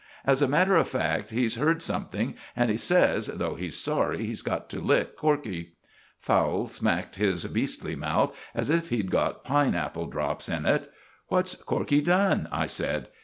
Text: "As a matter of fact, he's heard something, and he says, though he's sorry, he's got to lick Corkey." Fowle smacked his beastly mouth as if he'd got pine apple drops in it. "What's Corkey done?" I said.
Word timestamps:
"As 0.25 0.41
a 0.41 0.47
matter 0.47 0.75
of 0.77 0.89
fact, 0.89 1.29
he's 1.29 1.57
heard 1.57 1.83
something, 1.83 2.33
and 2.55 2.71
he 2.71 2.77
says, 2.77 3.27
though 3.27 3.53
he's 3.53 3.77
sorry, 3.77 4.25
he's 4.25 4.41
got 4.41 4.67
to 4.71 4.79
lick 4.81 5.15
Corkey." 5.15 5.73
Fowle 6.19 6.69
smacked 6.69 7.17
his 7.17 7.45
beastly 7.45 7.95
mouth 7.95 8.35
as 8.55 8.71
if 8.71 8.89
he'd 8.89 9.11
got 9.11 9.43
pine 9.43 9.75
apple 9.75 10.07
drops 10.07 10.49
in 10.49 10.65
it. 10.65 10.91
"What's 11.27 11.53
Corkey 11.53 12.01
done?" 12.01 12.49
I 12.51 12.65
said. 12.65 13.09